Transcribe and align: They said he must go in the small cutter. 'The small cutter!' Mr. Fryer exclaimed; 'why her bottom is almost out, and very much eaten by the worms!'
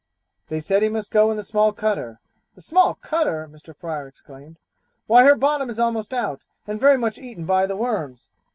They 0.49 0.59
said 0.61 0.81
he 0.81 0.89
must 0.89 1.11
go 1.11 1.29
in 1.29 1.37
the 1.37 1.43
small 1.43 1.73
cutter. 1.73 2.19
'The 2.55 2.61
small 2.63 2.95
cutter!' 2.95 3.47
Mr. 3.47 3.75
Fryer 3.75 4.07
exclaimed; 4.07 4.57
'why 5.05 5.23
her 5.25 5.35
bottom 5.35 5.69
is 5.69 5.79
almost 5.79 6.11
out, 6.11 6.43
and 6.65 6.79
very 6.79 6.97
much 6.97 7.19
eaten 7.19 7.45
by 7.45 7.67
the 7.67 7.77
worms!' 7.77 8.31